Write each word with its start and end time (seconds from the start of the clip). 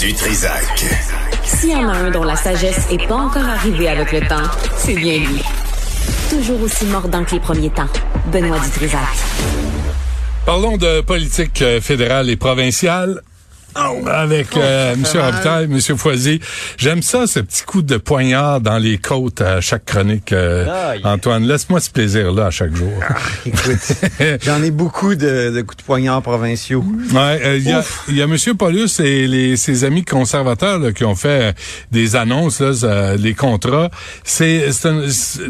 Du 0.00 0.12
Trisac. 0.12 0.84
S'il 1.44 1.70
y 1.70 1.74
en 1.76 1.88
a 1.88 1.92
un 1.92 2.10
dont 2.10 2.24
la 2.24 2.34
sagesse 2.34 2.90
n'est 2.90 3.06
pas 3.06 3.14
encore 3.14 3.44
arrivée 3.44 3.88
avec 3.88 4.12
le 4.12 4.20
temps, 4.22 4.42
c'est 4.76 4.94
bien 4.94 5.18
lui. 5.18 5.42
Toujours 6.28 6.60
aussi 6.62 6.84
mordant 6.86 7.24
que 7.24 7.32
les 7.32 7.40
premiers 7.40 7.70
temps. 7.70 7.86
Benoît 8.32 8.58
Dutrisac. 8.58 9.00
Parlons 10.44 10.76
de 10.76 11.00
politique 11.00 11.62
euh, 11.62 11.80
fédérale 11.80 12.28
et 12.28 12.36
provinciale. 12.36 13.22
Avec 14.06 14.56
euh, 14.56 14.94
M. 14.94 15.04
Robitaille, 15.14 15.64
M. 15.64 15.80
Foisy. 15.96 16.40
J'aime 16.76 17.02
ça, 17.02 17.26
ce 17.26 17.40
petit 17.40 17.62
coup 17.64 17.82
de 17.82 17.96
poignard 17.96 18.60
dans 18.60 18.78
les 18.78 18.98
côtes 18.98 19.40
à 19.40 19.60
chaque 19.60 19.84
chronique. 19.84 20.32
euh. 20.32 20.96
Antoine, 21.04 21.44
laisse-moi 21.44 21.80
ce 21.80 21.90
plaisir-là 21.90 22.46
à 22.46 22.50
chaque 22.50 22.74
jour. 22.74 22.92
Écoute, 23.46 23.78
j'en 24.44 24.62
ai 24.62 24.70
beaucoup 24.70 25.14
de, 25.14 25.50
de 25.50 25.62
coups 25.62 25.78
de 25.78 25.82
poignard 25.82 26.22
provinciaux. 26.22 26.84
Ouais, 27.12 27.40
euh, 27.44 27.56
il 27.58 27.68
y 27.68 27.72
a, 27.72 27.82
y 28.08 28.22
a 28.22 28.24
M. 28.24 28.36
Paulus 28.56 29.00
et 29.00 29.26
les, 29.26 29.56
ses 29.56 29.84
amis 29.84 30.04
conservateurs 30.04 30.78
là, 30.78 30.92
qui 30.92 31.04
ont 31.04 31.14
fait 31.16 31.28
euh, 31.42 31.52
des 31.90 32.16
annonces, 32.16 32.60
là, 32.60 32.72
euh, 32.84 33.16
les 33.16 33.34
contrats. 33.34 33.90
C'est 34.22 34.66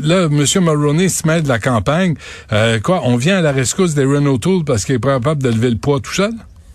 là, 0.03 0.25
M. 0.31 0.45
Mulroney 0.61 1.09
se 1.09 1.27
mêle 1.27 1.43
de 1.43 1.49
la 1.49 1.59
campagne. 1.59 2.15
Euh, 2.53 2.81
quoi, 2.81 3.03
on 3.05 3.17
vient 3.17 3.39
à 3.39 3.41
la 3.43 3.53
rescousse 3.53 3.95
des 3.95 4.05
Renault 4.05 4.39
Tool 4.39 4.65
parce 4.65 4.85
qu'il 4.85 4.95
est 4.95 4.99
pas 4.99 5.15
capable 5.15 5.43
de 5.43 5.51
lever 5.51 5.71
le 5.71 5.77
poids 5.77 6.01
tout 6.01 6.13
seul? 6.15 6.33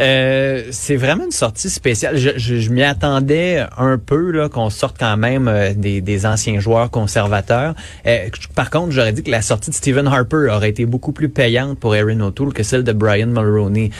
Euh, 0.00 0.68
c'est 0.70 0.94
vraiment 0.94 1.24
une 1.24 1.32
sortie 1.32 1.68
spéciale. 1.68 2.16
Je, 2.16 2.70
m'y 2.70 2.84
attendais 2.84 3.64
un 3.76 3.98
peu 3.98 4.30
là 4.30 4.48
qu'on 4.48 4.70
sorte 4.70 4.96
quand 4.96 5.16
même 5.16 5.48
euh, 5.48 5.72
des, 5.74 6.24
anciens 6.24 6.60
joueurs 6.60 6.88
conservateurs. 6.90 7.74
Euh, 8.06 8.28
par 8.54 8.70
contre, 8.70 8.92
j'aurais 8.92 9.12
dit 9.12 9.24
que 9.24 9.30
la 9.32 9.42
sortie 9.42 9.70
de 9.70 9.74
Stephen 9.74 10.06
Harper 10.06 10.50
aurait 10.52 10.70
été 10.70 10.86
beaucoup 10.86 11.10
plus 11.10 11.28
payante 11.28 11.80
pour 11.80 11.96
Erin 11.96 12.20
O'Toole 12.20 12.52
que 12.52 12.62
celle 12.62 12.84
de 12.84 12.92
Brian 12.92 13.26
Mulroney. 13.26 13.90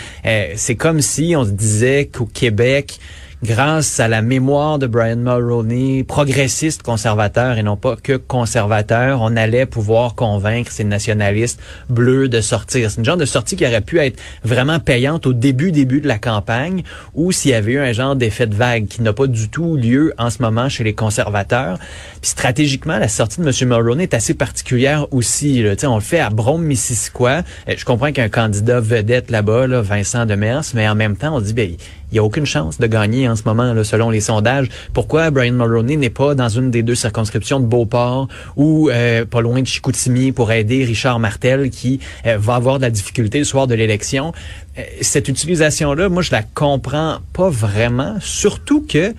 C'est 0.54 0.76
comme 0.76 1.00
si 1.00 1.34
on 1.36 1.44
se 1.44 1.50
disait 1.50 2.06
qu'au 2.06 2.26
Québec 2.26 3.00
grâce 3.42 4.00
à 4.00 4.08
la 4.08 4.20
mémoire 4.20 4.78
de 4.78 4.86
Brian 4.86 5.16
Mulroney, 5.16 6.02
progressiste 6.02 6.82
conservateur 6.82 7.56
et 7.56 7.62
non 7.62 7.76
pas 7.76 7.96
que 7.96 8.16
conservateur, 8.16 9.20
on 9.22 9.36
allait 9.36 9.66
pouvoir 9.66 10.14
convaincre 10.14 10.72
ces 10.72 10.84
nationalistes 10.84 11.60
bleus 11.88 12.28
de 12.28 12.40
sortir. 12.40 12.90
C'est 12.90 12.98
une 12.98 13.04
genre 13.04 13.16
de 13.16 13.24
sortie 13.24 13.56
qui 13.56 13.64
aurait 13.64 13.80
pu 13.80 13.98
être 14.00 14.18
vraiment 14.42 14.80
payante 14.80 15.26
au 15.26 15.32
début, 15.32 15.70
début 15.70 16.00
de 16.00 16.08
la 16.08 16.18
campagne, 16.18 16.82
ou 17.14 17.30
s'il 17.30 17.52
y 17.52 17.54
avait 17.54 17.72
eu 17.72 17.78
un 17.78 17.92
genre 17.92 18.16
d'effet 18.16 18.46
de 18.46 18.54
vague 18.54 18.86
qui 18.88 19.02
n'a 19.02 19.12
pas 19.12 19.26
du 19.26 19.48
tout 19.48 19.76
lieu 19.76 20.14
en 20.18 20.30
ce 20.30 20.42
moment 20.42 20.68
chez 20.68 20.82
les 20.82 20.94
conservateurs. 20.94 21.78
Puis 22.20 22.30
stratégiquement, 22.30 22.98
la 22.98 23.08
sortie 23.08 23.40
de 23.40 23.46
M. 23.46 23.68
Mulroney 23.68 24.02
est 24.02 24.14
assez 24.14 24.34
particulière 24.34 25.06
aussi. 25.12 25.62
Là. 25.62 25.74
On 25.84 25.94
le 25.94 26.00
fait 26.00 26.20
à 26.20 26.30
Brome-Missisquoi. 26.30 27.42
Euh, 27.68 27.74
Je 27.76 27.84
comprends 27.84 28.08
qu'il 28.08 28.18
y 28.18 28.20
a 28.20 28.24
un 28.24 28.28
candidat 28.28 28.80
vedette 28.80 29.30
là-bas, 29.30 29.66
là, 29.66 29.80
Vincent 29.80 30.26
Demers, 30.26 30.64
mais 30.74 30.88
en 30.88 30.94
même 30.94 31.16
temps, 31.16 31.36
on 31.36 31.40
dit, 31.40 31.52
ben, 31.52 31.76
il 32.10 32.14
n'y 32.14 32.18
a 32.18 32.24
aucune 32.24 32.46
chance 32.46 32.78
de 32.78 32.86
gagner 32.86 33.28
en 33.28 33.36
ce 33.36 33.42
moment, 33.44 33.74
là, 33.74 33.84
selon 33.84 34.10
les 34.10 34.20
sondages. 34.20 34.68
Pourquoi 34.94 35.30
Brian 35.30 35.52
Mulroney 35.52 35.96
n'est 35.96 36.10
pas 36.10 36.34
dans 36.34 36.48
une 36.48 36.70
des 36.70 36.82
deux 36.82 36.94
circonscriptions 36.94 37.60
de 37.60 37.66
Beauport 37.66 38.28
ou 38.56 38.88
euh, 38.90 39.24
pas 39.24 39.40
loin 39.40 39.60
de 39.60 39.66
Chicoutimi 39.66 40.32
pour 40.32 40.50
aider 40.52 40.84
Richard 40.84 41.18
Martel 41.18 41.70
qui 41.70 42.00
euh, 42.26 42.38
va 42.38 42.54
avoir 42.54 42.78
de 42.78 42.82
la 42.82 42.90
difficulté 42.90 43.38
le 43.38 43.44
soir 43.44 43.66
de 43.66 43.74
l'élection? 43.74 44.32
Euh, 44.78 44.82
cette 45.00 45.28
utilisation-là, 45.28 46.08
moi, 46.08 46.22
je 46.22 46.32
la 46.32 46.42
comprends 46.42 47.18
pas 47.32 47.50
vraiment, 47.50 48.16
surtout 48.20 48.84
que 48.86 49.14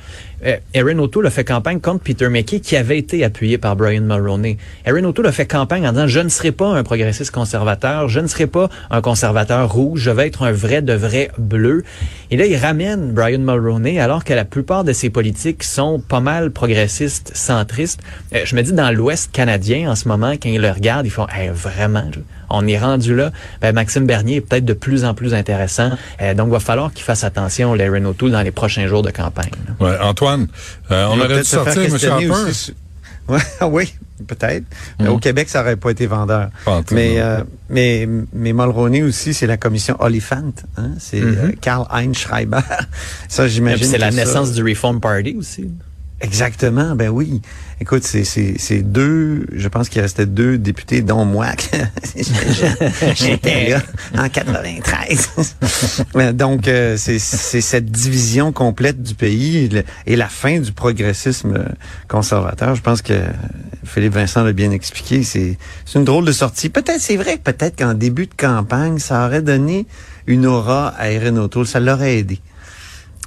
Erin 0.73 0.99
O'Toole 0.99 1.27
a 1.27 1.29
fait 1.29 1.43
campagne 1.43 1.79
contre 1.79 2.03
Peter 2.03 2.29
McKay, 2.29 2.59
qui 2.59 2.75
avait 2.75 2.97
été 2.97 3.23
appuyé 3.23 3.57
par 3.57 3.75
Brian 3.75 4.01
Mulroney. 4.01 4.57
Erin 4.85 5.03
O'Toole 5.03 5.27
a 5.27 5.31
fait 5.31 5.45
campagne 5.45 5.87
en 5.87 5.91
disant, 5.91 6.07
je 6.07 6.19
ne 6.19 6.29
serai 6.29 6.51
pas 6.51 6.67
un 6.67 6.83
progressiste 6.83 7.31
conservateur, 7.31 8.07
je 8.07 8.19
ne 8.19 8.27
serai 8.27 8.47
pas 8.47 8.69
un 8.89 9.01
conservateur 9.01 9.71
rouge, 9.71 10.01
je 10.01 10.11
vais 10.11 10.27
être 10.27 10.43
un 10.43 10.51
vrai 10.51 10.81
de 10.81 10.93
vrai 10.93 11.29
bleu. 11.37 11.83
Et 12.31 12.37
là, 12.37 12.45
il 12.45 12.55
ramène 12.55 13.11
Brian 13.11 13.39
Mulroney, 13.39 13.99
alors 13.99 14.23
que 14.23 14.33
la 14.33 14.45
plupart 14.45 14.83
de 14.83 14.93
ses 14.93 15.09
politiques 15.09 15.63
sont 15.63 15.99
pas 15.99 16.19
mal 16.19 16.51
progressistes, 16.51 17.31
centristes. 17.35 18.01
Euh, 18.33 18.41
je 18.45 18.55
me 18.55 18.61
dis, 18.61 18.73
dans 18.73 18.95
l'Ouest 18.95 19.31
canadien, 19.31 19.91
en 19.91 19.95
ce 19.95 20.07
moment, 20.07 20.31
quand 20.31 20.49
ils 20.49 20.61
le 20.61 20.71
regardent, 20.71 21.05
ils 21.05 21.11
font, 21.11 21.27
Hey, 21.27 21.49
vraiment, 21.49 22.09
on 22.49 22.67
est 22.67 22.77
rendu 22.79 23.15
là. 23.15 23.31
Ben, 23.61 23.73
Maxime 23.73 24.05
Bernier 24.05 24.37
est 24.37 24.41
peut-être 24.41 24.65
de 24.65 24.73
plus 24.73 25.05
en 25.05 25.13
plus 25.13 25.33
intéressant. 25.33 25.91
Euh, 26.21 26.33
donc, 26.33 26.47
il 26.47 26.51
va 26.53 26.59
falloir 26.59 26.91
qu'il 26.93 27.03
fasse 27.03 27.23
attention, 27.23 27.75
Erin 27.75 28.05
O'Toole, 28.05 28.31
dans 28.31 28.41
les 28.41 28.51
prochains 28.51 28.87
jours 28.87 29.01
de 29.03 29.11
campagne. 29.11 29.51
Ouais, 29.79 29.97
Antoine, 30.01 30.47
euh, 30.91 31.05
on 31.07 31.17
aurait 31.19 31.27
dû 31.27 31.33
peut-être 31.35 31.45
se 31.45 31.55
faire 31.57 31.65
sortir 31.65 31.83
M. 31.83 31.91
questionner 31.91 32.29
Harper. 32.29 32.49
aussi 32.49 32.73
Ouais, 33.29 33.39
oui, 33.61 33.93
peut-être. 34.27 34.63
Mais 34.99 35.07
Au 35.07 35.19
Québec, 35.19 35.49
ça 35.49 35.61
aurait 35.61 35.75
pas 35.75 35.91
été 35.91 36.07
vendeur. 36.07 36.49
Pas 36.65 36.71
en 36.77 36.81
tout, 36.83 36.95
Mais, 36.95 37.19
euh, 37.19 37.43
mais, 37.69 38.07
mais 38.33 38.53
Mulroney 38.53 39.03
aussi, 39.03 39.35
c'est 39.35 39.45
la 39.45 39.57
commission 39.57 39.95
Oliphant. 39.99 40.51
Hein? 40.77 40.91
C'est 40.97 41.21
euh, 41.21 41.51
Karl-Heinz 41.61 42.17
Schreiber. 42.17 42.57
ça, 43.29 43.47
j'imagine. 43.47 43.85
C'est 43.85 43.99
la 43.99 44.09
ça- 44.09 44.17
naissance 44.17 44.51
du 44.53 44.63
Reform 44.63 44.99
Party 44.99 45.35
aussi. 45.37 45.69
Exactement, 46.21 46.95
ben 46.95 47.09
oui. 47.09 47.41
Écoute, 47.81 48.03
c'est 48.03 48.81
deux, 48.81 49.45
je 49.53 49.67
pense 49.69 49.87
qu'il 49.87 50.01
restait 50.01 50.25
deux 50.25 50.57
députés, 50.57 51.01
dont 51.01 51.23
moi. 51.23 51.47
J'étais 53.15 53.69
là 53.69 53.81
en 54.17 54.27
93. 54.27 55.29
Euh, 56.15 56.33
Donc 56.33 56.67
euh, 56.67 56.97
c'est 56.97 57.19
cette 57.19 57.85
division 57.85 58.51
complète 58.51 59.01
du 59.01 59.15
pays 59.15 59.69
et 60.05 60.15
la 60.17 60.27
fin 60.27 60.59
du 60.59 60.73
progressisme 60.73 61.63
conservateur. 62.09 62.75
Je 62.75 62.81
pense 62.81 63.01
que 63.01 63.21
Philippe 63.85 64.13
Vincent 64.13 64.43
l'a 64.43 64.51
bien 64.51 64.71
expliqué. 64.71 65.23
C'est 65.23 65.57
une 65.95 66.03
drôle 66.03 66.25
de 66.25 66.33
sortie. 66.33 66.67
Peut-être 66.67 66.99
c'est 66.99 67.17
vrai, 67.17 67.37
peut-être 67.37 67.77
qu'en 67.77 67.93
début 67.93 68.27
de 68.27 68.35
campagne, 68.35 68.99
ça 68.99 69.25
aurait 69.25 69.41
donné 69.41 69.85
une 70.27 70.45
aura 70.45 70.89
à 70.89 71.09
Erin 71.09 71.37
O'Toole, 71.37 71.65
ça 71.65 71.79
l'aurait 71.79 72.17
aidé. 72.17 72.39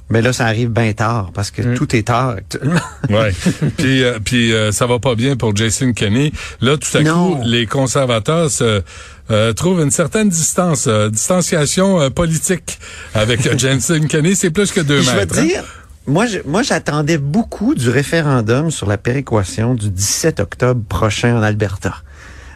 Mais 0.09 0.21
là, 0.21 0.33
ça 0.33 0.45
arrive 0.45 0.69
bien 0.69 0.91
tard 0.93 1.31
parce 1.33 1.49
que 1.49 1.75
tout 1.75 1.95
est 1.95 2.03
tard 2.07 2.29
actuellement. 2.37 2.79
Ouais. 3.09 3.33
puis 3.77 4.03
euh, 4.03 4.19
puis 4.23 4.53
euh, 4.53 4.71
ça 4.71 4.85
va 4.85 4.99
pas 4.99 5.15
bien 5.15 5.35
pour 5.37 5.55
Jason 5.55 5.93
Kenney. 5.93 6.31
Là, 6.61 6.77
tout 6.77 6.95
à 6.97 7.01
Non. 7.01 7.35
coup, 7.37 7.41
les 7.45 7.65
conservateurs 7.65 8.49
se 8.51 8.81
euh, 9.31 9.53
trouvent 9.53 9.81
une 9.81 9.91
certaine 9.91 10.29
distance, 10.29 10.85
euh, 10.87 11.09
distanciation 11.09 11.99
euh, 12.01 12.09
politique 12.09 12.79
avec 13.13 13.57
Jason 13.57 14.01
Kenney. 14.07 14.35
C'est 14.35 14.51
plus 14.51 14.71
que 14.71 14.81
deux 14.81 15.01
Je 15.01 15.11
mètres. 15.11 15.35
te 15.35 15.39
hein? 15.39 15.45
dire, 15.45 15.63
moi, 16.05 16.25
je- 16.27 16.39
moi, 16.45 16.61
j'attendais 16.63 17.17
beaucoup 17.17 17.73
du 17.73 17.89
référendum 17.89 18.69
sur 18.71 18.87
la 18.87 18.97
péréquation 18.97 19.73
du 19.73 19.89
17 19.89 20.41
octobre 20.41 20.81
prochain 20.87 21.37
en 21.37 21.41
Alberta. 21.41 21.95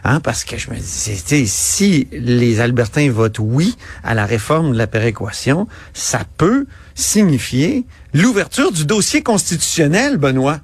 Hein, 0.08 0.20
parce 0.20 0.44
que 0.44 0.56
je 0.56 0.70
me 0.70 0.76
sais, 0.80 1.44
si 1.44 2.08
les 2.12 2.60
Albertains 2.60 3.10
votent 3.10 3.40
oui 3.40 3.76
à 4.02 4.14
la 4.14 4.24
réforme 4.24 4.72
de 4.72 4.78
la 4.78 4.86
péréquation, 4.86 5.68
ça 5.92 6.22
peut 6.38 6.64
signifier 6.94 7.84
l'ouverture 8.14 8.72
du 8.72 8.86
dossier 8.86 9.22
constitutionnel, 9.22 10.16
Benoît. 10.16 10.60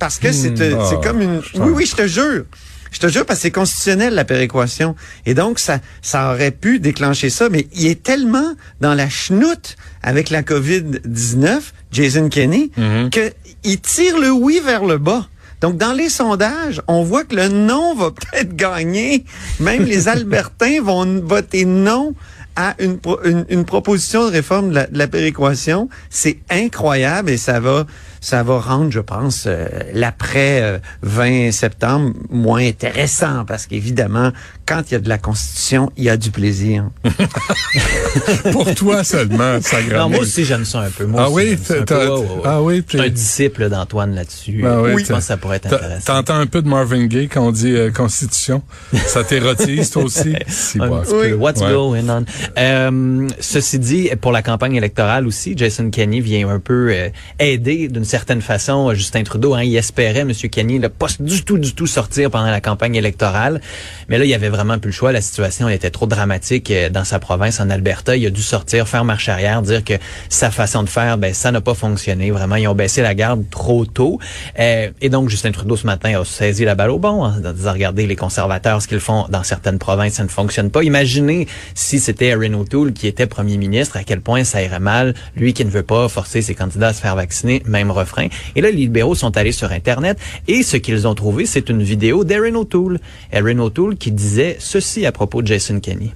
Parce 0.00 0.18
que 0.18 0.32
c'est 0.32 0.56
c'est 0.56 1.00
comme 1.04 1.22
une... 1.22 1.40
Oui, 1.54 1.70
oui, 1.72 1.86
je 1.86 1.94
te 1.94 2.08
jure. 2.08 2.46
Je 2.90 2.98
te 2.98 3.06
jure 3.06 3.24
parce 3.24 3.38
que 3.38 3.42
c'est 3.42 3.50
constitutionnel 3.52 4.12
la 4.12 4.24
péréquation. 4.24 4.96
Et 5.24 5.34
donc 5.34 5.60
ça 5.60 5.78
ça 6.02 6.32
aurait 6.32 6.50
pu 6.50 6.80
déclencher 6.80 7.30
ça 7.30 7.48
mais 7.48 7.68
il 7.72 7.86
est 7.86 8.02
tellement 8.02 8.56
dans 8.80 8.94
la 8.94 9.08
chenoute 9.08 9.76
avec 10.02 10.30
la 10.30 10.42
Covid-19, 10.42 11.60
Jason 11.92 12.28
Kenney 12.28 12.70
que 13.12 13.32
il 13.62 13.80
tire 13.80 14.18
le 14.18 14.32
oui 14.32 14.60
vers 14.64 14.84
le 14.84 14.98
bas. 14.98 15.28
Donc, 15.60 15.76
dans 15.76 15.92
les 15.92 16.08
sondages, 16.08 16.80
on 16.88 17.02
voit 17.02 17.24
que 17.24 17.36
le 17.36 17.48
non 17.48 17.94
va 17.94 18.10
peut-être 18.10 18.56
gagner. 18.56 19.24
Même 19.60 19.84
les 19.84 20.08
Albertains 20.14 20.80
vont 20.82 21.04
voter 21.20 21.64
non 21.64 22.14
à 22.56 22.74
une, 22.78 22.98
pro- 22.98 23.20
une, 23.24 23.44
une 23.48 23.64
proposition 23.64 24.26
de 24.26 24.30
réforme 24.32 24.70
de 24.70 24.74
la, 24.74 24.86
de 24.86 24.98
la 24.98 25.06
péréquation. 25.06 25.88
C'est 26.10 26.38
incroyable 26.50 27.30
et 27.30 27.36
ça 27.36 27.60
va, 27.60 27.86
ça 28.20 28.42
va 28.42 28.58
rendre, 28.60 28.90
je 28.90 29.00
pense, 29.00 29.44
euh, 29.46 29.66
l'après 29.94 30.60
euh, 30.62 30.78
20 31.02 31.52
septembre 31.52 32.12
moins 32.30 32.64
intéressant 32.66 33.44
parce 33.46 33.66
qu'évidemment, 33.66 34.30
quand 34.66 34.82
il 34.88 34.92
y 34.92 34.96
a 34.96 35.00
de 35.00 35.08
la 35.08 35.18
Constitution, 35.18 35.90
il 35.96 36.04
y 36.04 36.10
a 36.10 36.16
du 36.16 36.30
plaisir. 36.30 36.84
Pour 38.52 38.74
toi 38.74 39.04
seulement, 39.04 39.60
ça 39.60 39.78
Non, 39.82 40.08
moi 40.08 40.20
aussi, 40.20 40.44
j'aime 40.44 40.64
ça 40.64 40.80
un 40.80 40.90
peu. 40.90 41.06
Moi 41.06 41.22
Ah 41.24 41.30
aussi, 41.30 41.46
oui, 41.46 41.58
un 41.78 41.82
peu. 41.84 42.08
ouais. 42.08 42.26
ah 42.44 42.62
oui, 42.62 42.82
Je 42.86 42.98
suis 42.98 43.06
un 43.06 43.08
disciple 43.10 43.68
d'Antoine 43.68 44.14
là-dessus. 44.14 44.62
Ah 44.66 44.80
oui, 44.82 45.02
je 45.04 45.08
pense 45.12 45.18
que 45.20 45.24
ça 45.24 45.36
pourrait 45.36 45.56
être 45.56 45.66
intéressant. 45.72 46.14
T'entends 46.14 46.36
un 46.36 46.46
peu 46.46 46.62
de 46.62 46.68
Marvin 46.68 47.06
Gaye 47.06 47.28
quand 47.28 47.46
on 47.46 47.52
dit 47.52 47.72
euh, 47.74 47.90
Constitution. 47.90 48.62
Ça 49.06 49.24
t'érotise, 49.24 49.90
toi 49.90 50.04
aussi? 50.04 50.34
Si, 50.48 50.78
Un 50.80 50.88
bon. 50.88 51.00
petit 51.02 51.10
peu. 51.12 51.32
What's 51.34 51.60
Ouais. 51.60 51.72
going 51.72 52.08
on? 52.08 52.24
Euh, 52.58 53.28
ceci 53.40 53.78
dit, 53.78 54.10
pour 54.20 54.32
la 54.32 54.42
campagne 54.42 54.74
électorale 54.76 55.26
aussi, 55.26 55.54
Jason 55.56 55.90
Kenney 55.90 56.20
vient 56.20 56.48
un 56.48 56.58
peu 56.60 56.88
euh, 56.90 57.08
aider 57.38 57.88
d'une 57.88 58.04
certaine 58.10 58.42
façon 58.42 58.92
Justin 58.92 59.22
Trudeau. 59.22 59.54
Hein, 59.54 59.62
il 59.62 59.76
espérait, 59.76 60.20
M. 60.20 60.32
Kenney, 60.32 60.80
ne 60.80 60.88
pas 60.88 61.06
du 61.20 61.44
tout, 61.44 61.58
du 61.58 61.74
tout 61.74 61.86
sortir 61.86 62.30
pendant 62.30 62.50
la 62.50 62.60
campagne 62.60 62.96
électorale. 62.96 63.60
Mais 64.08 64.18
là, 64.18 64.24
il 64.24 64.30
y 64.30 64.34
avait 64.34 64.48
vraiment 64.48 64.78
plus 64.78 64.90
le 64.90 64.94
choix. 64.94 65.12
La 65.12 65.20
situation 65.20 65.68
était 65.68 65.90
trop 65.90 66.06
dramatique 66.06 66.70
euh, 66.72 66.90
dans 66.90 67.04
sa 67.04 67.20
province, 67.20 67.60
en 67.60 67.70
Alberta. 67.70 68.16
Il 68.16 68.26
a 68.26 68.30
dû 68.30 68.42
sortir, 68.42 68.88
faire 68.88 69.04
marche 69.04 69.28
arrière, 69.28 69.62
dire 69.62 69.84
que 69.84 69.94
sa 70.28 70.50
façon 70.50 70.82
de 70.82 70.88
faire, 70.88 71.18
ben 71.18 71.32
ça 71.32 71.52
n'a 71.52 71.60
pas 71.60 71.74
fonctionné. 71.74 72.32
Vraiment, 72.32 72.56
ils 72.56 72.66
ont 72.66 72.74
baissé 72.74 73.00
la 73.00 73.14
garde 73.14 73.48
trop 73.48 73.86
tôt. 73.86 74.18
Euh, 74.58 74.90
et 75.00 75.08
donc, 75.08 75.28
Justin 75.28 75.52
Trudeau, 75.52 75.76
ce 75.76 75.86
matin, 75.86 76.20
a 76.20 76.24
saisi 76.24 76.64
la 76.64 76.74
balle 76.74 76.90
au 76.90 76.98
bon 76.98 77.22
en 77.22 77.52
disant, 77.52 77.72
regardez, 77.72 78.08
les 78.08 78.16
conservateurs, 78.16 78.82
ce 78.82 78.88
qu'ils 78.88 78.98
font 78.98 79.26
dans 79.28 79.44
certaines 79.44 79.78
provinces, 79.78 80.14
ça 80.14 80.24
ne 80.24 80.28
fonctionne 80.28 80.70
pas. 80.70 80.82
Imaginez 80.82 81.46
si 81.74 82.00
c'était 82.00 82.26
Erin 82.26 82.54
O'Toole, 82.54 82.92
qui 82.92 83.06
était 83.06 83.28
premier 83.28 83.56
ministre, 83.56 83.96
à 83.96 84.02
quel 84.02 84.20
point 84.20 84.42
ça 84.42 84.60
irait 84.62 84.80
mal, 84.80 85.14
lui 85.36 85.52
qui 85.54 85.64
ne 85.64 85.70
veut 85.70 85.84
pas 85.84 86.08
forcer 86.08 86.42
ses 86.42 86.56
candidats 86.56 86.88
à 86.88 86.92
se 86.92 87.00
faire 87.00 87.14
vacciner, 87.14 87.62
même 87.66 87.92
refrain. 88.00 88.26
Et 88.56 88.60
là, 88.60 88.70
les 88.70 88.76
libéraux 88.76 89.14
sont 89.14 89.36
allés 89.36 89.52
sur 89.52 89.70
Internet 89.72 90.18
et 90.48 90.62
ce 90.62 90.76
qu'ils 90.76 91.06
ont 91.06 91.14
trouvé, 91.14 91.46
c'est 91.46 91.68
une 91.68 91.82
vidéo 91.82 92.24
d'Erin 92.24 92.54
O'Toole. 92.54 92.98
Erin 93.32 93.58
O'Toole 93.60 93.96
qui 93.96 94.10
disait 94.10 94.56
ceci 94.58 95.06
à 95.06 95.12
propos 95.12 95.42
de 95.42 95.46
Jason 95.46 95.80
Kenney. 95.80 96.12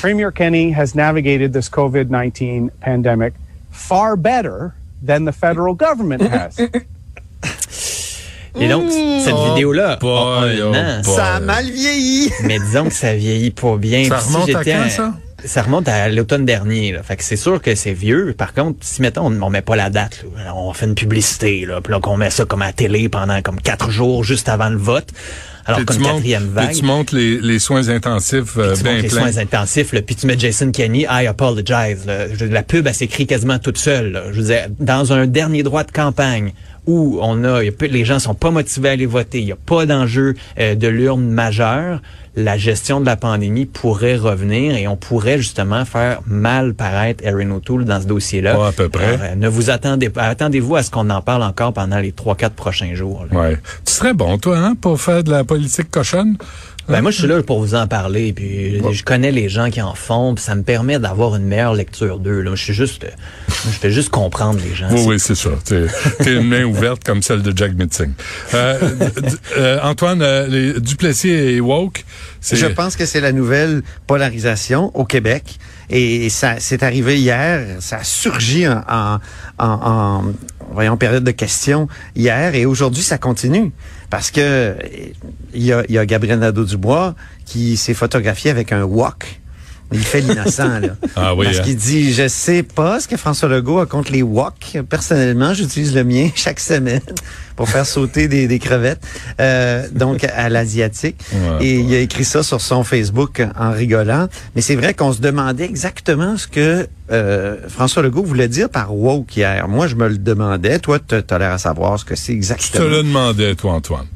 Premier 0.00 0.28
Kenny 0.34 0.72
has 0.74 0.94
navigated 0.94 1.52
this 1.52 1.68
COVID-19 1.68 2.68
pandemic 2.84 3.34
far 3.70 4.16
better 4.16 4.72
than 5.06 5.24
the 5.24 5.32
federal 5.32 5.74
government 5.74 6.22
has. 6.22 6.56
Et 8.60 8.68
donc, 8.68 8.90
cette 8.90 9.34
Oh, 9.36 9.54
vidéo-là, 9.54 9.98
oh. 10.02 10.40
Ça 11.04 11.36
a 11.36 11.40
mal 11.40 11.64
vieilli. 11.70 12.30
mais 12.44 12.58
disons 12.58 12.84
que 12.86 12.92
ça 12.94 13.14
vieillit 13.14 13.50
pas 13.52 13.76
bien. 13.76 14.04
Ça 14.08 14.16
Puis 14.16 14.24
si 14.24 14.32
remonte 14.34 14.48
à 14.54 14.58
j'étais 14.62 14.72
quand, 14.72 14.80
un- 14.82 14.88
ça? 14.88 15.14
Ça 15.44 15.62
remonte 15.62 15.88
à 15.88 16.08
l'automne 16.08 16.44
dernier. 16.44 16.92
Là. 16.92 17.02
Fait 17.02 17.16
que 17.16 17.22
c'est 17.24 17.36
sûr 17.36 17.62
que 17.62 17.74
c'est 17.74 17.92
vieux. 17.92 18.34
Par 18.36 18.54
contre, 18.54 18.78
si 18.80 19.00
mettons, 19.02 19.26
on, 19.26 19.42
on 19.42 19.50
met 19.50 19.62
pas 19.62 19.76
la 19.76 19.88
date, 19.88 20.24
là, 20.36 20.54
on 20.56 20.72
fait 20.72 20.86
une 20.86 20.94
publicité, 20.96 21.64
là, 21.64 21.80
puis 21.80 21.92
là 21.92 22.00
qu'on 22.00 22.16
met 22.16 22.30
ça 22.30 22.44
comme 22.44 22.62
à 22.62 22.66
la 22.66 22.72
télé 22.72 23.08
pendant 23.08 23.40
comme 23.42 23.60
quatre 23.60 23.90
jours 23.90 24.24
juste 24.24 24.48
avant 24.48 24.68
le 24.68 24.76
vote. 24.78 25.08
Alors 25.64 25.80
Puis 25.80 25.86
comme 25.86 26.02
quatrième 26.02 26.44
puis 26.44 26.54
vague. 26.54 26.74
tu 26.74 26.82
montes 26.82 27.12
les, 27.12 27.38
les 27.42 27.58
soins 27.58 27.88
intensifs 27.90 28.56
euh, 28.56 28.74
tu 28.74 28.84
montes 28.84 29.02
les 29.02 29.08
soins 29.10 29.36
intensifs, 29.36 29.92
là, 29.92 30.00
puis 30.00 30.16
tu 30.16 30.26
mets 30.26 30.38
Jason 30.38 30.72
Kenney, 30.72 31.06
I 31.10 31.26
apologize. 31.26 32.06
Là. 32.06 32.26
La 32.48 32.62
pub, 32.62 32.86
elle 32.86 32.94
s'écrit 32.94 33.26
quasiment 33.26 33.58
toute 33.58 33.76
seule. 33.76 34.12
là. 34.12 34.22
Je 34.32 34.40
veux 34.40 34.46
dire, 34.46 34.66
dans 34.80 35.12
un 35.12 35.26
dernier 35.26 35.62
droit 35.62 35.84
de 35.84 35.92
campagne 35.92 36.52
où 36.88 37.18
on 37.20 37.44
a, 37.44 37.62
il 37.62 37.66
y 37.66 37.68
a 37.68 37.72
peu- 37.72 37.86
les 37.86 38.04
gens 38.06 38.18
sont 38.18 38.34
pas 38.34 38.50
motivés 38.50 38.88
à 38.88 38.92
aller 38.92 39.04
voter, 39.06 39.40
il 39.40 39.44
n'y 39.44 39.52
a 39.52 39.56
pas 39.56 39.84
d'enjeu 39.84 40.34
euh, 40.58 40.74
de 40.74 40.88
l'urne 40.88 41.22
majeur, 41.28 42.00
la 42.34 42.56
gestion 42.56 43.00
de 43.00 43.06
la 43.06 43.16
pandémie 43.16 43.66
pourrait 43.66 44.16
revenir 44.16 44.74
et 44.74 44.88
on 44.88 44.96
pourrait 44.96 45.36
justement 45.38 45.84
faire 45.84 46.20
mal 46.26 46.72
paraître 46.72 47.22
Erin 47.26 47.50
O'Toole 47.50 47.84
dans 47.84 48.00
ce 48.00 48.06
dossier-là. 48.06 48.54
Pas 48.54 48.68
à 48.68 48.72
peu 48.72 48.88
près. 48.88 49.04
Alors, 49.04 49.20
euh, 49.22 49.34
ne 49.34 49.48
vous 49.48 49.70
attendez 49.70 50.08
pas, 50.08 50.22
attendez-vous 50.22 50.76
à 50.76 50.82
ce 50.82 50.90
qu'on 50.90 51.10
en 51.10 51.20
parle 51.20 51.42
encore 51.42 51.72
pendant 51.74 51.98
les 51.98 52.12
trois, 52.12 52.36
quatre 52.36 52.54
prochains 52.54 52.94
jours. 52.94 53.26
là. 53.30 53.38
Ouais. 53.38 53.58
Tu 53.84 53.92
serais 53.92 54.14
bon, 54.14 54.38
toi, 54.38 54.56
hein, 54.58 54.74
pour 54.80 55.00
faire 55.00 55.22
de 55.22 55.30
la 55.30 55.44
politique 55.44 55.90
cochonne? 55.90 56.36
Ben 56.88 57.02
moi 57.02 57.10
je 57.10 57.18
suis 57.18 57.26
là 57.26 57.42
pour 57.42 57.60
vous 57.60 57.74
en 57.74 57.86
parler 57.86 58.32
puis 58.32 58.78
je, 58.82 58.92
je 58.92 59.02
connais 59.04 59.30
les 59.30 59.48
gens 59.48 59.68
qui 59.70 59.82
en 59.82 59.94
font 59.94 60.34
puis 60.34 60.42
ça 60.44 60.54
me 60.54 60.62
permet 60.62 60.98
d'avoir 60.98 61.36
une 61.36 61.44
meilleure 61.44 61.74
lecture 61.74 62.18
d'eux 62.18 62.40
là. 62.40 62.54
Je 62.54 62.62
suis 62.62 62.72
juste 62.74 63.04
euh, 63.04 63.08
je 63.64 63.70
fais 63.78 63.90
juste 63.90 64.08
comprendre 64.10 64.58
les 64.66 64.74
gens. 64.74 64.88
Oui, 64.90 64.98
C'est- 64.98 65.06
oui, 65.08 65.20
c'est 65.20 65.34
ça. 65.34 65.50
T'es 65.64 65.86
t'es 66.24 66.34
une 66.36 66.48
main 66.48 66.64
ouverte 66.64 67.04
comme 67.04 67.22
celle 67.22 67.42
de 67.42 67.56
Jack 67.56 67.74
Mitzing. 67.74 68.12
Euh, 68.54 68.78
euh, 69.58 69.78
Antoine, 69.82 70.22
euh, 70.22 70.46
les 70.46 70.80
Duplessis 70.80 71.28
et 71.30 71.60
Woke, 71.60 72.04
c'est... 72.40 72.56
Je 72.56 72.66
pense 72.66 72.96
que 72.96 73.04
c'est 73.06 73.20
la 73.20 73.32
nouvelle 73.32 73.82
polarisation 74.06 74.90
au 74.94 75.04
Québec. 75.04 75.58
Et 75.90 76.28
ça, 76.28 76.56
c'est 76.58 76.82
arrivé 76.82 77.18
hier, 77.18 77.64
ça 77.80 77.96
a 77.98 78.04
surgi 78.04 78.68
en, 78.68 78.82
en, 78.88 79.18
en, 79.58 79.64
en, 79.66 80.24
voyons, 80.72 80.96
période 80.96 81.24
de 81.24 81.30
questions 81.30 81.88
hier, 82.16 82.54
et 82.54 82.66
aujourd'hui, 82.66 83.02
ça 83.02 83.18
continue. 83.18 83.72
Parce 84.10 84.30
que 84.30 84.40
euh, 84.40 84.74
il 85.54 85.64
y 85.64 85.72
a, 85.72 85.84
y 85.88 85.98
a 85.98 86.06
Gabriel 86.06 86.38
Nadeau-Dubois 86.38 87.14
qui 87.44 87.76
s'est 87.76 87.94
photographié 87.94 88.50
avec 88.50 88.72
un 88.72 88.84
wok. 88.84 89.40
Il 89.92 90.00
fait 90.00 90.20
l'innocent, 90.20 90.80
là. 90.80 90.88
Ah 91.16 91.34
oui, 91.34 91.46
Parce 91.46 91.58
hein. 91.58 91.62
qu'il 91.62 91.76
dit, 91.76 92.12
je 92.12 92.28
sais 92.28 92.62
pas 92.62 93.00
ce 93.00 93.08
que 93.08 93.16
François 93.16 93.48
Legault 93.48 93.78
a 93.78 93.86
contre 93.86 94.12
les 94.12 94.22
wok. 94.22 94.78
Personnellement, 94.88 95.54
j'utilise 95.54 95.94
le 95.94 96.04
mien 96.04 96.28
chaque 96.34 96.60
semaine 96.60 97.00
pour 97.56 97.68
faire 97.68 97.86
sauter 97.86 98.28
des, 98.28 98.46
des 98.46 98.58
crevettes. 98.58 99.00
Euh, 99.40 99.88
donc, 99.90 100.24
à 100.24 100.48
l'asiatique. 100.48 101.16
Ouais, 101.32 101.66
Et 101.66 101.74
il 101.80 101.94
a 101.94 101.98
écrit 102.00 102.24
ça 102.24 102.42
sur 102.42 102.60
son 102.60 102.84
Facebook 102.84 103.42
en 103.58 103.72
rigolant. 103.72 104.28
Mais 104.54 104.60
c'est 104.60 104.76
vrai 104.76 104.94
qu'on 104.94 105.12
se 105.12 105.20
demandait 105.20 105.64
exactement 105.64 106.36
ce 106.36 106.46
que 106.46 106.86
euh, 107.10 107.56
François 107.68 108.02
Legault 108.02 108.22
voulait 108.22 108.48
dire 108.48 108.68
par 108.68 108.94
woke 108.94 109.36
hier. 109.36 109.66
Moi, 109.68 109.86
je 109.86 109.94
me 109.96 110.08
le 110.08 110.18
demandais. 110.18 110.78
Toi, 110.78 110.98
tu 111.00 111.14
as 111.14 111.38
l'air 111.38 111.52
à 111.52 111.58
savoir 111.58 111.98
ce 111.98 112.04
que 112.04 112.14
c'est 112.14 112.32
Je 112.32 112.32
te 112.32 112.36
exactement. 112.36 112.84
le 112.84 113.02
demandais, 113.02 113.54
toi, 113.54 113.72
Antoine. 113.72 114.06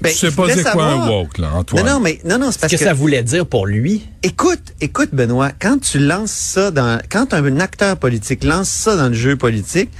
Ben, 0.00 0.12
sais 0.12 0.30
je 0.30 0.34
pas 0.34 0.48
c'est 0.48 0.64
quoi 0.64 0.84
un 0.84 1.08
woke, 1.08 1.38
là, 1.38 1.52
Antoine? 1.54 1.84
Non, 1.84 1.94
non, 1.94 2.00
mais 2.00 2.20
non, 2.24 2.38
non, 2.38 2.50
c'est 2.50 2.60
parce 2.60 2.70
Qu'est-ce 2.70 2.82
que, 2.82 2.88
que 2.88 2.90
ça 2.90 2.94
voulait 2.94 3.22
dire 3.22 3.46
pour 3.46 3.66
lui? 3.66 4.06
Écoute, 4.22 4.74
écoute, 4.80 5.10
Benoît, 5.12 5.50
quand 5.58 5.78
tu 5.78 5.98
lances 5.98 6.32
ça 6.32 6.70
dans, 6.70 7.00
quand 7.10 7.34
un 7.34 7.60
acteur 7.60 7.96
politique 7.96 8.44
lance 8.44 8.68
ça 8.68 8.96
dans 8.96 9.08
le 9.08 9.14
jeu 9.14 9.36
politique, 9.36 9.90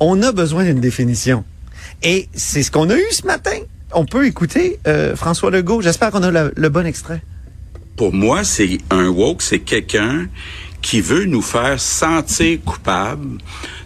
on 0.00 0.22
a 0.22 0.32
besoin 0.32 0.64
d'une 0.64 0.80
définition. 0.80 1.44
Et 2.02 2.28
c'est 2.34 2.62
ce 2.62 2.70
qu'on 2.70 2.90
a 2.90 2.96
eu 2.96 3.06
ce 3.10 3.26
matin. 3.26 3.56
On 3.92 4.04
peut 4.04 4.26
écouter 4.26 4.78
euh, 4.86 5.16
François 5.16 5.50
Legault. 5.50 5.80
J'espère 5.80 6.10
qu'on 6.10 6.22
a 6.22 6.30
le, 6.30 6.52
le 6.54 6.68
bon 6.68 6.84
extrait. 6.84 7.22
Pour 7.96 8.12
moi, 8.12 8.44
c'est 8.44 8.78
un 8.90 9.08
woke, 9.08 9.40
c'est 9.40 9.60
quelqu'un 9.60 10.26
qui 10.82 11.00
veut 11.00 11.24
nous 11.24 11.42
faire 11.42 11.80
sentir 11.80 12.58
coupables 12.64 13.38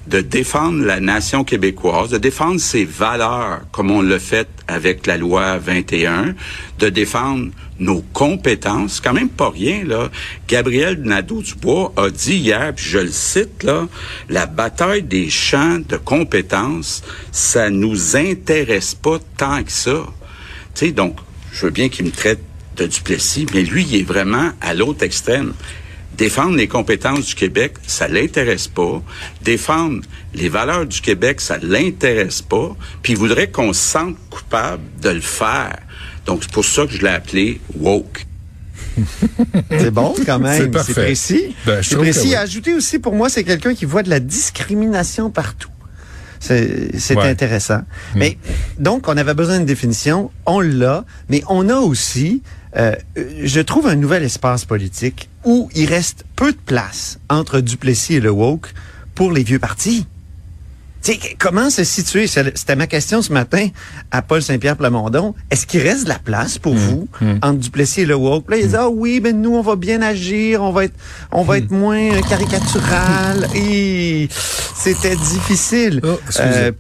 de 0.06 0.20
défendre 0.20 0.84
la 0.84 0.98
nation 0.98 1.44
québécoise, 1.44 2.10
de 2.10 2.19
défendre 2.19 2.60
ses 2.60 2.84
valeurs 2.84 3.60
comme 3.70 3.90
on 3.90 4.02
l'a 4.02 4.19
fait 4.19 4.48
avec 4.66 5.06
la 5.06 5.16
loi 5.16 5.58
21, 5.58 6.34
de 6.78 6.88
défendre 6.88 7.50
nos 7.78 8.02
compétences, 8.12 9.00
quand 9.00 9.12
même 9.12 9.28
pas 9.28 9.50
rien 9.50 9.84
là. 9.84 10.10
Gabriel 10.48 11.00
Nadeau-Dubois 11.02 11.92
a 11.96 12.10
dit 12.10 12.37
hier, 12.37 12.75
puis 12.75 12.84
je 12.84 12.98
le 12.98 13.10
cite 13.10 13.62
là, 13.62 13.88
la 14.28 14.46
bataille 14.46 15.02
des 15.02 15.31
champs 15.31 15.78
de 15.78 15.96
compétences, 15.96 17.02
ça 17.32 17.70
nous 17.70 18.16
intéresse 18.16 18.94
pas 18.94 19.19
tant 19.37 19.62
que 19.62 19.72
ça. 19.72 20.04
Tu 20.75 20.87
sais, 20.87 20.92
donc, 20.92 21.16
je 21.52 21.66
veux 21.66 21.72
bien 21.72 21.88
qu'il 21.88 22.04
me 22.04 22.10
traite 22.10 22.42
de 22.76 22.87
Duplessis, 22.87 23.46
mais 23.54 23.62
lui, 23.62 23.84
il 23.84 24.00
est 24.00 24.04
vraiment 24.04 24.50
à 24.60 24.75
l'autre 24.75 25.02
extrême. 25.02 25.54
Défendre 26.20 26.55
les 26.56 26.69
compétences 26.69 27.25
du 27.28 27.34
Québec, 27.34 27.72
ça 27.87 28.06
l'intéresse 28.06 28.69
pas. 28.69 29.02
Défendre 29.43 30.02
les 30.34 30.49
valeurs 30.50 30.84
du 30.87 31.00
Québec, 31.00 31.40
ça 31.40 31.56
l'intéresse 31.62 32.43
pas. 32.43 32.76
Puis 33.02 33.14
il 33.14 33.19
voudrait 33.19 33.49
qu'on 33.50 33.72
se 33.72 33.81
sente 33.81 34.17
coupable 34.28 34.82
de 35.02 35.08
le 35.08 35.22
faire. 35.22 35.78
Donc, 36.26 36.40
c'est 36.43 36.52
pour 36.52 36.64
ça 36.64 36.84
que 36.87 36.93
je 36.93 37.00
l'ai 37.00 37.08
appelé 37.08 37.58
woke. 37.75 38.26
C'est 39.70 39.90
bon 39.90 40.14
quand 40.26 40.38
C'est 40.44 40.61
même. 40.61 40.70
parfait. 40.70 40.93
C'est 40.93 41.02
précis. 41.02 41.56
Ben, 41.64 41.81
je 41.82 41.88
c'est 41.88 41.96
précis. 41.96 42.20
oui. 42.28 42.34
Ajouter 42.34 42.75
aussi, 42.75 42.99
pour 42.99 43.14
moi, 43.14 43.31
c'est 43.31 43.44
quelqu'un 43.44 43.75
qui 43.75 43.87
voit 43.87 44.02
de 44.02 44.11
la 44.11 44.20
discrimination 44.20 45.31
partout. 45.31 45.70
C'est 46.38 46.99
c'est 46.99 47.16
Ouais. 47.16 47.28
intéressant. 47.28 47.81
Mais 48.14 48.37
donc, 48.78 49.08
on 49.08 49.16
avait 49.16 49.32
besoin 49.34 49.56
d'une 49.56 49.64
définition. 49.66 50.31
On 50.44 50.61
l'a. 50.61 51.06
Mais 51.31 51.43
on 51.49 51.69
a 51.70 51.76
aussi, 51.76 52.43
euh, 52.76 52.94
je 53.43 53.61
trouve, 53.61 53.87
un 53.87 53.94
nouvel 53.96 54.23
espace 54.23 54.66
politique 54.66 55.30
où 55.44 55.69
il 55.75 55.87
reste 55.87 56.25
peu 56.37 56.52
de 56.52 56.58
place 56.58 57.19
entre 57.28 57.60
Duplessis 57.60 58.14
et 58.14 58.20
le 58.20 58.31
woke 58.31 58.72
pour 59.14 59.32
les 59.32 59.42
vieux 59.42 59.59
partis. 59.59 60.06
Tu 61.02 61.12
sais, 61.12 61.19
comment 61.38 61.71
se 61.71 61.83
situer? 61.83 62.26
C'était 62.26 62.76
ma 62.76 62.87
question 62.87 63.23
ce 63.23 63.33
matin 63.33 63.69
à 64.11 64.21
Paul 64.21 64.42
Saint-Pierre 64.42 64.76
Plamondon. 64.76 65.35
Est-ce 65.50 65.66
qu'il 65.66 65.80
reste 65.80 66.04
de 66.04 66.11
la 66.11 66.19
place 66.19 66.59
pour 66.59 66.75
vous 66.75 67.09
entre 67.42 67.59
Duplessis 67.59 68.02
et 68.02 68.07
le 68.07 68.14
woke? 68.16 68.50
Là, 68.50 68.59
il 68.59 68.69
dit, 68.69 68.76
ah 68.76 68.90
oui, 68.90 69.21
ben 69.21 69.40
nous, 69.40 69.54
on 69.54 69.62
va 69.62 69.76
bien 69.76 70.02
agir, 70.02 70.62
on 70.62 70.73
va 70.73 70.85
être, 70.85 70.95
on 71.33 71.42
va 71.42 71.57
être 71.59 71.71
moins 71.71 71.99
euh, 72.12 72.21
caricatural. 72.28 73.49
Et 73.54 74.28
c'était 74.76 75.16
difficile. 75.16 76.00
Oh. 76.04 76.19
Euh. 76.40 76.73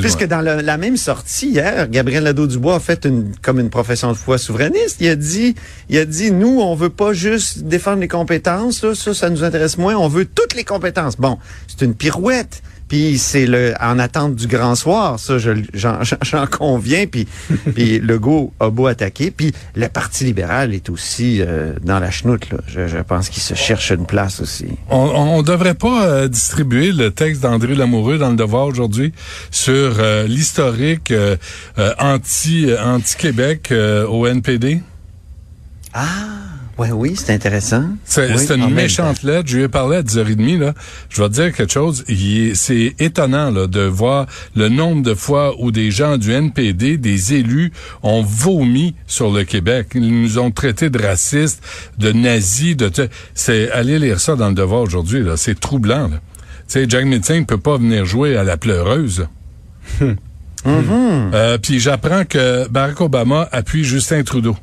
Puisque 0.00 0.24
dans 0.26 0.42
le- 0.42 0.60
la 0.60 0.76
même 0.76 0.96
sortie 0.96 1.48
hier, 1.48 1.88
Gabriel 1.88 2.22
Nadeau-Dubois 2.24 2.76
a 2.76 2.80
fait 2.80 3.04
une, 3.04 3.32
comme 3.42 3.58
une 3.58 3.70
profession 3.70 4.12
de 4.12 4.16
foi 4.16 4.38
souverainiste. 4.38 4.98
Il 5.00 5.08
a 5.08 5.16
dit, 5.16 5.54
il 5.88 5.98
a 5.98 6.04
dit, 6.04 6.30
nous, 6.30 6.60
on 6.60 6.74
veut 6.76 6.88
pas 6.90 7.12
juste 7.12 7.64
défendre 7.64 7.98
les 8.00 8.06
compétences, 8.08 8.82
là, 8.84 8.94
ça, 8.94 9.12
ça 9.12 9.28
nous 9.28 9.42
intéresse 9.42 9.76
moins. 9.76 9.96
On 9.96 10.06
veut 10.08 10.24
toutes 10.26 10.54
les 10.54 10.62
compétences. 10.64 11.16
Bon, 11.16 11.38
c'est 11.66 11.84
une 11.84 11.94
pirouette. 11.94 12.62
Puis 12.88 13.18
c'est 13.18 13.46
le 13.46 13.74
en 13.80 13.98
attente 13.98 14.36
du 14.36 14.46
grand 14.46 14.76
soir, 14.76 15.18
ça 15.18 15.38
je- 15.38 15.50
j'en 15.74 16.46
conviens. 16.46 17.06
Puis 17.06 17.26
puis 17.74 17.98
Legault 17.98 18.52
a 18.60 18.70
beau 18.70 18.86
attaquer, 18.86 19.32
puis 19.32 19.52
le 19.74 19.88
Parti 19.88 20.24
libéral 20.24 20.72
est 20.72 20.88
aussi 20.88 21.40
euh, 21.42 21.72
dans 21.82 21.98
la 21.98 22.10
chenoute. 22.12 22.48
Là. 22.50 22.58
Je, 22.68 22.86
je 22.86 22.98
pense 22.98 23.28
qu'il 23.28 23.42
se 23.42 23.54
cherche 23.54 23.90
une 23.90 24.06
place 24.06 24.40
aussi. 24.40 24.66
On, 24.88 24.98
on 24.98 25.42
devrait 25.42 25.74
pas 25.74 26.06
euh, 26.06 26.28
distribuer 26.28 26.92
le 26.92 27.10
texte 27.10 27.42
d'André 27.42 27.74
Lamoureux 27.74 28.18
dans 28.18 28.30
le 28.30 28.36
Devoir 28.36 28.66
aujourd'hui 28.66 29.12
sur 29.50 29.96
euh, 29.98 30.26
l'historique 30.28 31.10
euh, 31.10 31.36
anti 31.98 32.68
au 34.08 34.26
NPD. 34.26 34.80
Ah, 35.92 36.04
ouais, 36.78 36.90
oui, 36.92 37.14
c'est 37.16 37.32
intéressant. 37.32 37.84
C'est 38.04 38.32
Oui, 38.34 38.46
une 38.54 38.70
méchante 38.74 39.22
lettre. 39.22 39.48
Je 39.48 39.56
lui 39.58 39.64
ai 39.64 39.68
parlé 39.68 39.96
à 39.98 40.02
10h30. 40.02 40.58
Là. 40.58 40.74
Je 41.08 41.22
vais 41.22 41.28
te 41.28 41.34
dire 41.34 41.52
quelque 41.52 41.72
chose. 41.72 42.04
C'est 42.54 42.94
étonnant 42.98 43.50
là, 43.50 43.66
de 43.66 43.80
voir 43.80 44.26
le 44.54 44.68
nombre 44.68 45.02
de 45.02 45.14
fois 45.14 45.54
où 45.58 45.70
des 45.72 45.90
gens 45.90 46.16
du 46.18 46.32
NPD, 46.32 46.96
des 46.98 47.34
élus, 47.34 47.72
ont 48.02 48.22
vomi 48.22 48.94
sur 49.06 49.30
le 49.32 49.44
Québec. 49.44 49.88
Ils 49.94 50.22
nous 50.22 50.38
ont 50.38 50.50
traités 50.50 50.90
de 50.90 51.00
racistes, 51.02 51.62
de 51.98 52.12
nazis. 52.12 52.76
de 52.76 52.88
te- 52.88 53.08
C'est 53.34 53.70
Allez 53.70 53.98
lire 53.98 54.20
ça 54.20 54.36
dans 54.36 54.48
le 54.48 54.54
Devoir 54.54 54.82
aujourd'hui. 54.82 55.22
là. 55.22 55.36
C'est 55.36 55.58
troublant. 55.58 56.08
Là. 56.08 56.20
Tu 56.68 56.80
sais, 56.80 56.86
Jack 56.88 57.04
Metzing 57.04 57.40
ne 57.40 57.44
peut 57.44 57.58
pas 57.58 57.76
venir 57.78 58.04
jouer 58.06 58.36
à 58.36 58.42
la 58.44 58.56
pleureuse. 58.56 59.26
Mm-hmm. 60.00 60.10
Euh, 61.34 61.58
Puis 61.58 61.78
j'apprends 61.78 62.24
que 62.24 62.68
Barack 62.68 63.00
Obama 63.00 63.48
appuie 63.52 63.84
Justin 63.84 64.22
Trudeau. 64.24 64.56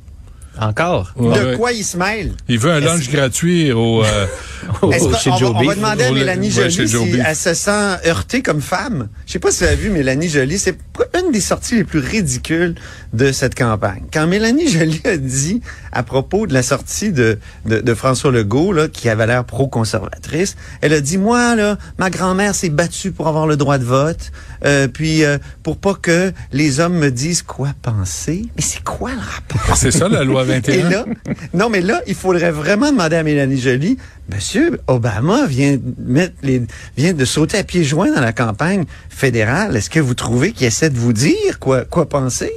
Encore? 0.60 1.12
Ouais, 1.16 1.38
de 1.40 1.56
quoi 1.56 1.72
il 1.72 1.84
se 1.84 1.98
mêle? 1.98 2.34
Il 2.48 2.60
veut 2.60 2.72
un 2.72 2.80
lunch 2.80 3.10
gratuit 3.10 3.72
au... 3.72 4.04
euh, 4.04 4.28
chez 5.20 5.32
on, 5.32 5.38
va, 5.38 5.50
on 5.60 5.64
va 5.64 5.76
demander 5.76 6.04
à 6.06 6.12
Au- 6.12 6.14
Mélanie 6.14 6.54
ouais, 6.54 6.70
Joe 6.70 6.88
si 6.88 7.20
elle 7.26 7.36
se 7.36 7.54
sent 7.54 7.98
heurtée 8.06 8.42
comme 8.42 8.62
femme. 8.62 9.10
Je 9.26 9.34
sais 9.34 9.40
pas 9.40 9.52
si 9.52 9.60
vous 9.60 9.70
avez 9.70 9.76
vu 9.76 9.90
Mélanie 9.90 10.30
Joly. 10.30 10.60
C'est 10.60 10.78
une 11.20 11.32
des 11.32 11.42
sorties 11.42 11.76
les 11.76 11.84
plus 11.84 12.00
ridicules 12.00 12.76
de 13.14 13.32
cette 13.32 13.56
campagne. 13.56 14.04
Quand 14.14 14.28
Mélanie 14.28 14.68
Joly 14.70 15.02
a 15.06 15.18
dit 15.18 15.62
à 15.94 16.04
propos 16.04 16.48
de 16.48 16.54
la 16.54 16.64
sortie 16.64 17.12
de, 17.12 17.40
de, 17.66 17.80
de 17.80 17.94
François 17.94 18.32
Legault, 18.32 18.74
là, 18.74 18.88
qui 18.88 19.08
avait 19.10 19.28
l'air 19.28 19.46
pro-conservatrice, 19.46 20.56
elle 20.82 20.94
a 20.94 21.00
dit, 21.02 21.18
moi, 21.18 21.56
là, 21.56 21.78
ma 21.98 22.10
grand-mère 22.10 22.56
s'est 22.56 22.70
battue 22.70 23.12
pour 23.12 23.28
avoir 23.28 23.48
le 23.48 23.56
droit 23.56 23.78
de 23.78 23.84
vote, 23.86 24.32
euh, 24.66 24.88
puis 24.88 25.24
euh, 25.24 25.38
pour 25.62 25.78
pas 25.78 25.94
que 25.94 26.32
les 26.52 26.80
hommes 26.80 26.96
me 26.98 27.12
disent 27.12 27.44
quoi 27.44 27.70
penser. 27.82 28.46
Mais 28.56 28.64
c'est 28.64 28.84
quoi 28.84 29.12
le 29.12 29.20
rapport? 29.20 29.78
C'est 29.78 29.92
ça, 29.92 30.08
la 30.10 30.24
loi 30.24 30.44
Et 30.44 30.60
21? 30.60 30.90
là, 30.90 31.06
non, 31.54 31.70
mais 31.70 31.82
là, 31.82 32.02
il 32.08 32.16
faudrait 32.16 32.52
vraiment 32.52 32.92
demander 32.92 33.16
à 33.16 33.24
Mélanie 33.24 33.60
Joly, 33.60 33.98
Monsieur 34.32 34.80
Obama 34.88 35.46
vient 35.48 35.74
de 35.74 35.82
mettre 35.98 36.36
les, 36.44 36.62
vient 36.96 37.14
de 37.14 37.26
sauter 37.26 37.58
à 37.58 37.64
pieds 37.64 37.84
joints 37.84 38.14
dans 38.14 38.22
la 38.22 38.32
campagne 38.32 38.86
fédérale. 39.10 39.76
Est-ce 39.76 39.90
que 39.90 40.00
vous 40.00 40.14
trouvez 40.14 40.54
qu'il 40.54 40.66
essaie 40.66 40.90
de 40.90 40.98
vous 40.98 41.12
dire 41.14 41.60
quoi, 41.60 41.84
quoi 41.84 42.08
penser? 42.08 42.52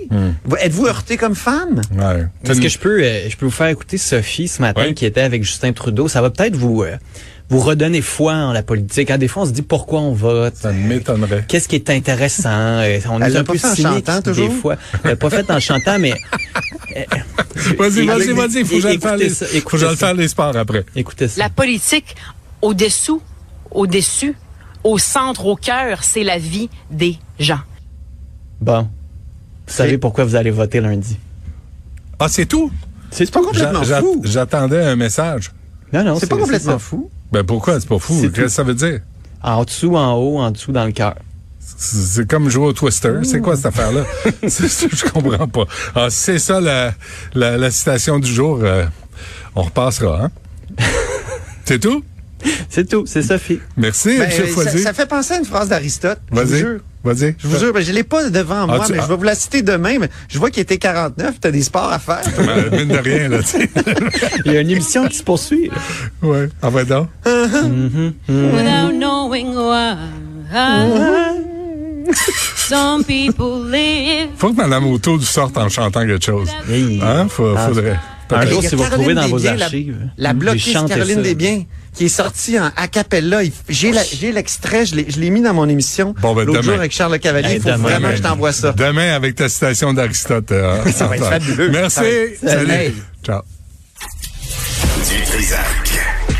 Vous- 0.44 0.56
Êtes-vous 0.56 0.86
heurté 0.86 1.16
comme 1.16 1.34
femme? 1.34 1.80
Ouais. 1.92 2.26
Est-ce 2.44 2.60
que 2.60 2.68
je 2.68 2.78
peux, 2.78 3.02
euh, 3.02 3.28
je 3.28 3.36
peux 3.36 3.46
vous 3.46 3.50
faire 3.52 3.66
écouter 3.68 3.98
Sophie 3.98 4.46
ce 4.48 4.62
matin 4.62 4.92
qui 4.94 5.04
était 5.06 5.20
avec 5.22 5.42
Justin 5.42 5.72
Trudeau? 5.72 6.06
Ça 6.06 6.22
va 6.22 6.30
peut-être 6.30 6.54
vous, 6.56 6.82
euh, 6.82 6.96
vous 7.48 7.60
redonner 7.60 8.02
foi 8.02 8.34
en 8.34 8.52
la 8.52 8.62
politique. 8.62 9.10
Hein, 9.10 9.18
des 9.18 9.28
fois, 9.28 9.44
on 9.44 9.46
se 9.46 9.52
dit 9.52 9.62
pourquoi 9.62 10.00
on 10.00 10.12
vote? 10.12 10.54
Ça 10.56 10.72
m'étonnerait. 10.72 11.44
Qu'est-ce 11.46 11.68
qui 11.68 11.76
est 11.76 11.90
intéressant? 11.90 12.48
Euh, 12.50 12.98
on 13.08 13.20
Elle 13.20 13.34
est 13.34 13.38
un 13.38 13.44
pas 13.44 13.52
peu 13.52 13.58
fait 13.58 13.68
en 13.68 13.74
chantant, 13.94 14.16
des 14.16 14.22
toujours? 14.22 14.52
fois. 14.54 14.76
Elle 15.04 15.10
l'a 15.10 15.16
pas 15.16 15.30
fait 15.30 15.50
en 15.50 15.60
chantant, 15.60 15.98
mais 15.98 16.12
Vas-y, 17.78 18.06
vas-y, 18.06 18.06
Écoutez- 18.06 18.32
vas-y. 18.32 18.64
Faut 18.64 18.76
que 18.76 18.80
j'aille 19.78 19.96
faire 19.96 20.14
les, 20.14 20.28
sports 20.28 20.56
après. 20.56 20.84
écoutez 20.94 21.28
ça. 21.28 21.40
La 21.42 21.48
politique, 21.50 22.16
au-dessous, 22.62 23.20
au-dessus, 23.70 24.34
au 24.84 24.98
centre, 24.98 25.46
au 25.46 25.56
cœur, 25.56 26.02
c'est 26.04 26.24
la 26.24 26.38
vie 26.38 26.68
des 26.90 27.18
gens. 27.38 27.60
Bon. 28.60 28.88
Vous 29.66 29.72
savez 29.74 29.98
pourquoi 29.98 30.24
vous 30.24 30.36
allez 30.36 30.50
voter 30.50 30.80
lundi? 30.80 31.18
Ah, 32.18 32.28
c'est 32.28 32.46
tout? 32.46 32.70
C'est 33.10 33.30
pas 33.30 33.40
complètement 33.42 33.82
fou. 33.82 34.22
J'attendais 34.24 34.82
un 34.82 34.96
message. 34.96 35.50
Non, 35.92 36.02
non, 36.04 36.18
C'est 36.18 36.28
pas 36.28 36.36
complètement 36.36 36.72
ça. 36.72 36.78
fou. 36.78 37.10
Ben 37.32 37.44
pourquoi? 37.44 37.80
C'est 37.80 37.88
pas 37.88 37.98
fou. 37.98 38.14
Qu'est-ce 38.22 38.32
que 38.32 38.48
ça 38.48 38.62
veut 38.62 38.74
dire? 38.74 39.00
En 39.42 39.64
dessous, 39.64 39.96
en 39.96 40.14
haut, 40.14 40.38
en 40.38 40.50
dessous, 40.50 40.72
dans 40.72 40.84
le 40.86 40.92
cœur. 40.92 41.14
C'est 41.60 42.28
comme 42.28 42.48
jouer 42.48 42.66
au 42.66 42.72
Twister. 42.72 43.12
C'est 43.24 43.40
quoi 43.40 43.56
cette 43.56 43.66
affaire-là? 43.66 44.04
Je 44.42 45.10
comprends 45.10 45.48
pas. 45.48 45.64
Ah, 45.94 46.06
c'est 46.10 46.38
ça 46.38 46.60
la, 46.60 46.94
la, 47.34 47.56
la 47.56 47.70
citation 47.70 48.18
du 48.18 48.32
jour. 48.32 48.60
euh, 48.62 48.84
on 49.54 49.62
repassera, 49.62 50.24
hein? 50.26 50.30
c'est 51.64 51.80
tout? 51.80 52.04
C'est 52.68 52.88
tout, 52.88 53.04
c'est 53.06 53.22
Sophie. 53.22 53.60
Merci, 53.76 54.18
Ben, 54.18 54.24
M. 54.24 54.30
ça, 54.30 54.42
Foisy. 54.46 54.78
ça 54.82 54.92
fait 54.92 55.06
penser 55.06 55.34
à 55.34 55.38
une 55.38 55.44
phrase 55.44 55.68
d'Aristote. 55.68 56.18
Je 56.30 56.40
vous 56.40 56.46
Vas-y. 56.46 56.58
jure. 56.58 56.80
Vas-y. 57.04 57.34
Je 57.38 57.46
vous 57.48 57.58
jure, 57.58 57.72
ben, 57.72 57.82
je 57.82 57.92
l'ai 57.92 58.02
pas 58.02 58.28
devant 58.28 58.66
moi, 58.66 58.82
tu- 58.84 58.92
mais 58.92 58.98
ah. 58.98 59.02
je 59.04 59.08
vais 59.08 59.16
vous 59.16 59.22
la 59.22 59.34
citer 59.34 59.62
demain. 59.62 59.96
Mais 60.00 60.10
je 60.28 60.38
vois 60.38 60.50
qu'il 60.50 60.60
était 60.62 60.76
49, 60.76 61.36
tu 61.40 61.48
as 61.48 61.50
des 61.50 61.62
sports 61.62 61.90
à 61.92 61.98
faire. 61.98 62.22
Ben, 62.38 62.70
mine 62.78 62.88
de 62.88 62.98
rien, 62.98 63.28
là, 63.28 63.38
tu 63.38 63.46
sais. 63.48 63.70
Il 64.44 64.52
y 64.52 64.56
a 64.56 64.60
une 64.60 64.70
émission 64.70 65.06
qui 65.08 65.16
se 65.16 65.22
poursuit. 65.22 65.70
ouais. 66.22 66.48
Ah, 66.60 66.70
ben 66.70 66.84
donc? 66.84 67.08
without 68.28 68.92
knowing 68.92 69.54
why. 69.54 69.96
Some 72.56 73.04
people 73.04 73.70
live. 73.70 74.28
Faut 74.36 74.50
que 74.52 74.56
Mme 74.56 74.86
Auto 74.86 75.18
sorte 75.20 75.56
en 75.58 75.68
chantant 75.68 76.06
quelque 76.06 76.24
chose. 76.24 76.48
Hey. 76.68 77.00
Hein? 77.02 77.26
Faut- 77.28 77.54
Ah. 77.56 77.66
faudrait. 77.68 77.98
Un 78.30 78.46
jour, 78.46 78.62
si 78.62 78.74
vous 78.74 78.82
retrouvez 78.82 79.14
dans 79.14 79.28
vos 79.28 79.38
la- 79.38 79.52
archives. 79.52 79.96
La, 80.18 80.30
j'ai 80.30 80.34
bloquiste 80.34 80.86
Caroline. 80.88 81.22
Desbiens, 81.22 81.64
qui 81.94 82.06
est 82.06 82.08
sortie 82.08 82.58
en 82.58 82.70
a 82.76 82.88
cappella. 82.88 83.42
Il- 83.42 83.52
J'ai 83.68 83.92
la- 83.92 84.02
l'extrait, 84.32 84.84
je 84.86 84.94
l'ai 84.96 85.30
mis 85.30 85.40
dans 85.42 85.54
mon 85.54 85.68
émission 85.68 86.14
Bon, 86.20 86.34
ben, 86.34 86.44
l'autre 86.44 86.60
demain. 86.60 86.72
jour 86.72 86.80
avec 86.80 86.92
Charles 86.92 87.12
Le 87.12 87.18
Cavalier. 87.18 87.48
Hey, 87.50 87.56
Il 87.56 87.62
faut 87.62 87.68
demain, 87.70 87.78
vraiment 87.88 88.10
que 88.10 88.16
je 88.16 88.22
t'envoie 88.22 88.52
ça. 88.52 88.72
Demain, 88.72 89.14
avec 89.14 89.34
ta 89.36 89.48
citation 89.48 89.92
d'Aristote. 89.92 90.50
euh, 90.52 90.84
Ça 90.92 91.06
va 91.06 91.16
être 91.16 91.28
fabuleux. 91.28 91.70
Merci. 91.70 92.00
Être- 92.04 92.40
Salut. 92.48 92.94
Ciao. 93.24 93.42
Du 95.08 95.22
Trisac. 95.24 95.90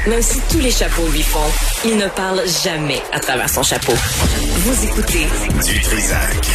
Même 0.09 0.23
si 0.23 0.38
tous 0.50 0.59
les 0.61 0.71
chapeaux 0.71 1.07
lui 1.12 1.23
font, 1.23 1.38
il 1.85 1.97
ne 1.97 2.07
parle 2.09 2.40
jamais 2.64 3.00
à 3.12 3.19
travers 3.21 3.49
son 3.49 3.62
chapeau. 3.62 3.93
Vous 3.95 4.85
écoutez 4.85 5.26
Du 5.66 5.81
Trisac. 5.81 6.47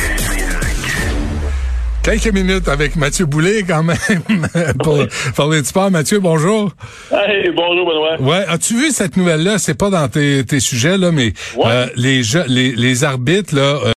Quelques 2.04 2.34
minutes 2.34 2.68
avec 2.68 2.96
Mathieu 2.96 3.26
Boulet, 3.28 3.64
quand 3.68 3.84
même, 3.84 3.98
pour 4.84 4.98
parler 5.36 5.62
de 5.62 5.66
sport. 5.68 5.92
Mathieu, 5.92 6.20
bonjour. 6.20 6.72
Hey, 7.12 7.52
bonjour 7.56 7.86
Benoît. 7.88 8.20
Ouais, 8.20 8.44
as-tu 8.48 8.74
vu 8.76 8.90
cette 8.90 9.18
nouvelle-là? 9.18 9.60
C'est 9.60 9.76
pas 9.78 9.92
dans 9.92 10.08
tes, 10.08 10.44
tes 10.44 10.60
sujets, 10.60 10.98
là, 10.98 11.12
mais 11.12 11.34
Ouais. 11.58 11.64
euh, 11.68 11.86
les, 11.96 12.24
jeux- 12.24 12.46
les, 12.48 12.72
les 12.72 13.04
arbitres, 13.04 13.54
là, 13.56 13.78